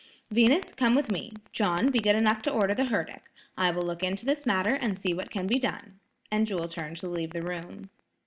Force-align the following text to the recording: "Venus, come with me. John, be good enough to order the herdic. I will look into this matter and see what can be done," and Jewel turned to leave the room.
"Venus, 0.31 0.73
come 0.73 0.95
with 0.95 1.11
me. 1.11 1.31
John, 1.51 1.91
be 1.91 1.99
good 1.99 2.15
enough 2.15 2.41
to 2.41 2.51
order 2.51 2.73
the 2.73 2.85
herdic. 2.85 3.25
I 3.55 3.69
will 3.69 3.83
look 3.83 4.01
into 4.01 4.25
this 4.25 4.47
matter 4.47 4.73
and 4.73 4.97
see 4.97 5.13
what 5.13 5.29
can 5.29 5.45
be 5.45 5.59
done," 5.59 5.99
and 6.31 6.47
Jewel 6.47 6.67
turned 6.69 6.97
to 7.01 7.07
leave 7.07 7.33
the 7.33 7.43
room. 7.43 7.91